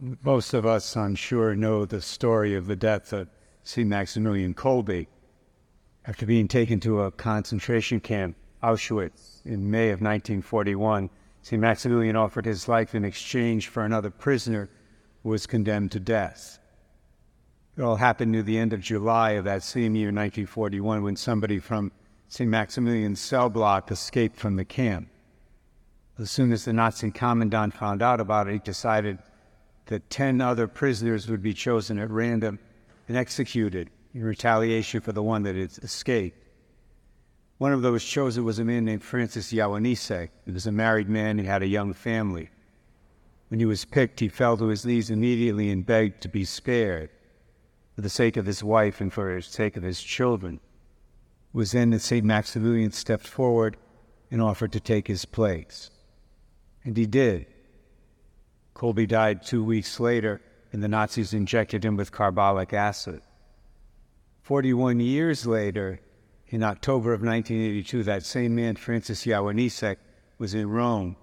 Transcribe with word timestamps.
Most 0.00 0.54
of 0.54 0.64
us, 0.64 0.96
I'm 0.96 1.14
sure, 1.14 1.54
know 1.54 1.84
the 1.84 2.00
story 2.00 2.54
of 2.54 2.66
the 2.66 2.76
death 2.76 3.12
of 3.12 3.28
St. 3.64 3.86
Maximilian 3.86 4.54
Kolbe. 4.54 5.06
After 6.06 6.24
being 6.24 6.48
taken 6.48 6.80
to 6.80 7.02
a 7.02 7.12
concentration 7.12 8.00
camp, 8.00 8.34
Auschwitz, 8.62 9.44
in 9.44 9.70
May 9.70 9.90
of 9.90 10.00
1941, 10.00 11.10
St. 11.42 11.60
Maximilian 11.60 12.16
offered 12.16 12.46
his 12.46 12.66
life 12.66 12.94
in 12.94 13.04
exchange 13.04 13.68
for 13.68 13.84
another 13.84 14.08
prisoner 14.08 14.70
who 15.22 15.28
was 15.28 15.46
condemned 15.46 15.92
to 15.92 16.00
death. 16.00 16.58
It 17.76 17.82
all 17.82 17.96
happened 17.96 18.32
near 18.32 18.42
the 18.42 18.56
end 18.56 18.72
of 18.72 18.80
July 18.80 19.32
of 19.32 19.44
that 19.44 19.62
same 19.62 19.94
year, 19.94 20.08
1941, 20.08 21.02
when 21.02 21.16
somebody 21.16 21.58
from 21.58 21.92
St. 22.28 22.48
Maximilian's 22.48 23.20
cell 23.20 23.50
block 23.50 23.90
escaped 23.90 24.38
from 24.38 24.56
the 24.56 24.64
camp. 24.64 25.10
As 26.18 26.30
soon 26.30 26.52
as 26.52 26.64
the 26.64 26.72
Nazi 26.72 27.10
commandant 27.10 27.74
found 27.74 28.00
out 28.00 28.18
about 28.18 28.48
it, 28.48 28.52
he 28.54 28.58
decided 28.60 29.18
that 29.86 30.08
10 30.10 30.40
other 30.40 30.66
prisoners 30.66 31.28
would 31.28 31.42
be 31.42 31.54
chosen 31.54 31.98
at 31.98 32.10
random 32.10 32.58
and 33.08 33.16
executed 33.16 33.90
in 34.14 34.22
retaliation 34.22 35.00
for 35.00 35.12
the 35.12 35.22
one 35.22 35.42
that 35.42 35.56
had 35.56 35.70
escaped. 35.82 36.36
One 37.58 37.72
of 37.72 37.82
those 37.82 38.04
chosen 38.04 38.44
was 38.44 38.58
a 38.58 38.64
man 38.64 38.84
named 38.84 39.02
Francis 39.02 39.52
Gajowniczek. 39.52 40.30
He 40.46 40.52
was 40.52 40.66
a 40.66 40.72
married 40.72 41.08
man 41.08 41.38
and 41.38 41.46
had 41.46 41.62
a 41.62 41.66
young 41.66 41.92
family. 41.92 42.50
When 43.48 43.60
he 43.60 43.66
was 43.66 43.84
picked, 43.84 44.20
he 44.20 44.28
fell 44.28 44.56
to 44.56 44.68
his 44.68 44.86
knees 44.86 45.10
immediately 45.10 45.70
and 45.70 45.84
begged 45.84 46.22
to 46.22 46.28
be 46.28 46.44
spared 46.44 47.10
for 47.94 48.00
the 48.00 48.08
sake 48.08 48.36
of 48.36 48.46
his 48.46 48.64
wife 48.64 49.00
and 49.00 49.12
for 49.12 49.34
the 49.34 49.42
sake 49.42 49.76
of 49.76 49.82
his 49.82 50.00
children. 50.00 50.54
It 50.54 51.56
was 51.56 51.72
then 51.72 51.90
that 51.90 52.00
St. 52.00 52.24
Maximilian 52.24 52.92
stepped 52.92 53.26
forward 53.26 53.76
and 54.30 54.40
offered 54.40 54.72
to 54.72 54.80
take 54.80 55.08
his 55.08 55.24
place. 55.24 55.90
And 56.84 56.96
he 56.96 57.06
did. 57.06 57.46
Kolbe 58.80 59.06
died 59.06 59.42
two 59.42 59.62
weeks 59.62 60.00
later, 60.00 60.40
and 60.72 60.82
the 60.82 60.88
Nazis 60.88 61.34
injected 61.34 61.84
him 61.84 61.98
with 61.98 62.10
carbolic 62.10 62.72
acid. 62.72 63.20
41 64.40 65.00
years 65.00 65.46
later, 65.46 66.00
in 66.46 66.62
October 66.62 67.12
of 67.12 67.20
1982, 67.20 68.02
that 68.04 68.22
same 68.22 68.54
man, 68.54 68.76
Francis 68.76 69.26
Gajowniczek, 69.26 69.96
was 70.38 70.54
in 70.54 70.70
Rome 70.70 71.16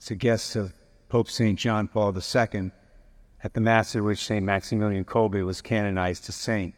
as 0.00 0.10
a 0.10 0.16
guest 0.16 0.56
of 0.56 0.74
Pope 1.08 1.30
St. 1.30 1.56
John 1.56 1.86
Paul 1.86 2.12
II 2.12 2.72
at 3.44 3.54
the 3.54 3.60
Mass 3.60 3.94
at 3.94 4.02
which 4.02 4.24
St. 4.26 4.44
Maximilian 4.44 5.04
Kolbe 5.04 5.46
was 5.46 5.60
canonized 5.60 6.28
a 6.28 6.32
saint. 6.32 6.74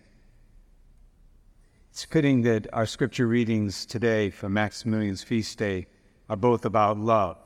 It's 1.91 2.05
fitting 2.05 2.42
that 2.42 2.67
our 2.75 2.84
scripture 2.84 3.27
readings 3.27 3.86
today 3.86 4.29
for 4.29 4.51
Maximilian's 4.51 5.23
feast 5.23 5.56
day 5.56 5.86
are 6.29 6.36
both 6.36 6.67
about 6.67 6.98
love. 6.98 7.39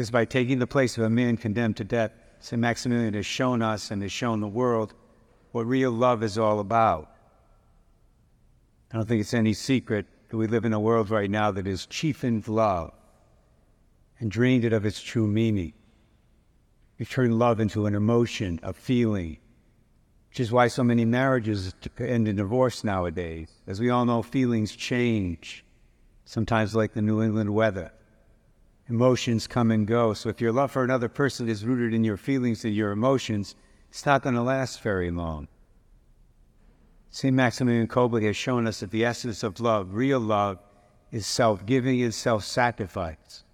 Because 0.00 0.10
by 0.10 0.24
taking 0.24 0.60
the 0.60 0.66
place 0.66 0.96
of 0.96 1.04
a 1.04 1.10
man 1.10 1.36
condemned 1.36 1.76
to 1.76 1.84
death, 1.84 2.12
St. 2.38 2.58
Maximilian 2.58 3.12
has 3.12 3.26
shown 3.26 3.60
us 3.60 3.90
and 3.90 4.00
has 4.00 4.10
shown 4.10 4.40
the 4.40 4.48
world 4.48 4.94
what 5.52 5.66
real 5.66 5.90
love 5.90 6.22
is 6.22 6.38
all 6.38 6.58
about. 6.58 7.10
I 8.90 8.96
don't 8.96 9.06
think 9.06 9.20
it's 9.20 9.34
any 9.34 9.52
secret 9.52 10.06
that 10.30 10.38
we 10.38 10.46
live 10.46 10.64
in 10.64 10.72
a 10.72 10.80
world 10.80 11.10
right 11.10 11.30
now 11.30 11.50
that 11.50 11.66
is 11.66 11.84
cheapened 11.84 12.48
love 12.48 12.94
and 14.18 14.30
drained 14.30 14.64
it 14.64 14.72
of 14.72 14.86
its 14.86 15.02
true 15.02 15.26
meaning. 15.26 15.74
We 16.98 17.04
turn 17.04 17.38
love 17.38 17.60
into 17.60 17.84
an 17.84 17.94
emotion, 17.94 18.58
a 18.62 18.72
feeling, 18.72 19.36
which 20.30 20.40
is 20.40 20.50
why 20.50 20.68
so 20.68 20.82
many 20.82 21.04
marriages 21.04 21.74
end 21.98 22.26
in 22.26 22.36
divorce 22.36 22.84
nowadays. 22.84 23.50
As 23.66 23.80
we 23.80 23.90
all 23.90 24.06
know, 24.06 24.22
feelings 24.22 24.74
change, 24.74 25.62
sometimes 26.24 26.74
like 26.74 26.94
the 26.94 27.02
New 27.02 27.22
England 27.22 27.52
weather. 27.52 27.92
Emotions 28.90 29.46
come 29.46 29.70
and 29.70 29.86
go. 29.86 30.12
So 30.14 30.28
if 30.28 30.40
your 30.40 30.50
love 30.50 30.72
for 30.72 30.82
another 30.82 31.08
person 31.08 31.48
is 31.48 31.64
rooted 31.64 31.94
in 31.94 32.02
your 32.02 32.16
feelings 32.16 32.64
and 32.64 32.74
your 32.74 32.90
emotions, 32.90 33.54
it's 33.88 34.04
not 34.04 34.22
going 34.22 34.34
to 34.34 34.42
last 34.42 34.82
very 34.82 35.12
long. 35.12 35.46
St. 37.10 37.34
Maximilian 37.34 37.86
Kolbe 37.86 38.22
has 38.24 38.36
shown 38.36 38.66
us 38.66 38.80
that 38.80 38.90
the 38.90 39.04
essence 39.04 39.44
of 39.44 39.60
love, 39.60 39.94
real 39.94 40.18
love, 40.18 40.58
is 41.12 41.24
self 41.24 41.64
giving 41.66 42.02
and 42.02 42.12
self 42.12 42.44
sacrifice. 42.44 43.44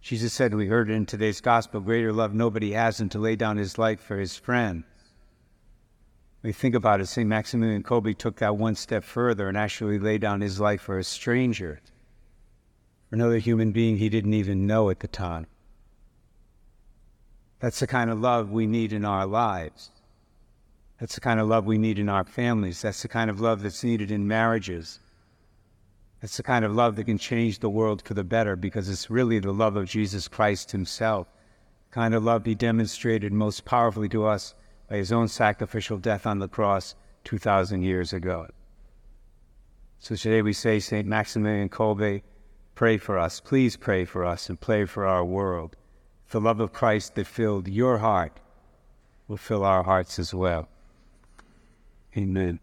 Jesus 0.00 0.32
said, 0.32 0.52
we 0.52 0.66
heard 0.66 0.90
it 0.90 0.94
in 0.94 1.06
today's 1.06 1.40
gospel, 1.40 1.80
greater 1.80 2.12
love 2.12 2.34
nobody 2.34 2.72
has 2.72 2.98
than 2.98 3.08
to 3.10 3.18
lay 3.18 3.36
down 3.36 3.56
his 3.56 3.78
life 3.78 4.00
for 4.00 4.18
his 4.18 4.36
friend. 4.36 4.84
We 6.42 6.52
think 6.52 6.74
about 6.74 7.00
it, 7.00 7.06
St. 7.06 7.26
Maximilian 7.28 7.82
Kolbe 7.84 8.18
took 8.18 8.36
that 8.36 8.56
one 8.56 8.74
step 8.74 9.02
further 9.02 9.48
and 9.48 9.56
actually 9.56 9.98
laid 9.98 10.20
down 10.20 10.40
his 10.40 10.60
life 10.60 10.82
for 10.82 10.98
a 10.98 11.04
stranger, 11.04 11.80
for 13.08 13.16
another 13.16 13.38
human 13.38 13.72
being 13.72 13.96
he 13.96 14.08
didn't 14.08 14.34
even 14.34 14.66
know 14.66 14.90
at 14.90 15.00
the 15.00 15.08
time. 15.08 15.46
That's 17.60 17.80
the 17.80 17.86
kind 17.86 18.10
of 18.10 18.20
love 18.20 18.50
we 18.50 18.66
need 18.66 18.92
in 18.92 19.04
our 19.04 19.26
lives. 19.26 19.90
That's 21.00 21.14
the 21.14 21.20
kind 21.20 21.40
of 21.40 21.48
love 21.48 21.66
we 21.66 21.78
need 21.78 21.98
in 21.98 22.08
our 22.08 22.24
families. 22.24 22.82
That's 22.82 23.02
the 23.02 23.08
kind 23.08 23.30
of 23.30 23.40
love 23.40 23.62
that's 23.62 23.84
needed 23.84 24.10
in 24.10 24.28
marriages. 24.28 25.00
That's 26.20 26.36
the 26.36 26.42
kind 26.42 26.64
of 26.64 26.74
love 26.74 26.96
that 26.96 27.04
can 27.04 27.18
change 27.18 27.58
the 27.58 27.68
world 27.68 28.02
for 28.02 28.14
the 28.14 28.24
better 28.24 28.56
because 28.56 28.88
it's 28.88 29.10
really 29.10 29.38
the 29.38 29.52
love 29.52 29.76
of 29.76 29.88
Jesus 29.88 30.28
Christ 30.28 30.72
Himself. 30.72 31.26
The 31.90 31.94
kind 31.94 32.14
of 32.14 32.24
love 32.24 32.46
He 32.46 32.54
demonstrated 32.54 33.32
most 33.32 33.64
powerfully 33.64 34.08
to 34.10 34.24
us 34.24 34.54
by 34.88 34.96
His 34.96 35.12
own 35.12 35.28
sacrificial 35.28 35.98
death 35.98 36.26
on 36.26 36.38
the 36.38 36.48
cross 36.48 36.94
2,000 37.24 37.82
years 37.82 38.12
ago. 38.12 38.46
So 39.98 40.14
today 40.16 40.42
we 40.42 40.52
say, 40.52 40.80
St. 40.80 41.06
Maximilian 41.06 41.68
Kolbe, 41.68 42.22
pray 42.74 42.96
for 42.98 43.18
us. 43.18 43.40
Please 43.40 43.76
pray 43.76 44.04
for 44.04 44.24
us 44.24 44.48
and 44.48 44.60
pray 44.60 44.84
for 44.84 45.06
our 45.06 45.24
world. 45.24 45.76
The 46.30 46.40
love 46.40 46.60
of 46.60 46.72
Christ 46.72 47.14
that 47.14 47.26
filled 47.26 47.68
your 47.68 47.98
heart 47.98 48.40
will 49.28 49.36
fill 49.36 49.64
our 49.64 49.82
hearts 49.82 50.18
as 50.18 50.34
well. 50.34 50.68
Amen. 52.16 52.60